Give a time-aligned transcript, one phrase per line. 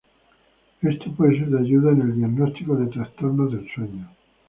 [0.81, 4.09] Esto puede ser de ayuda en el diagnóstico de trastornos del sueño.